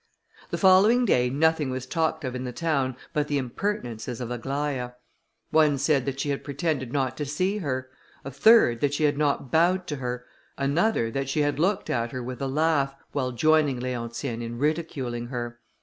[0.49, 4.95] The following day nothing was talked of in the town but the impertinences of Aglaïa.
[5.51, 7.87] One said that she had pretended not to see her;
[8.25, 10.25] a third, that she had not bowed to her;
[10.57, 15.27] another, that she had looked at her with a laugh, while joining Leontine in ridiculing
[15.27, 15.59] her.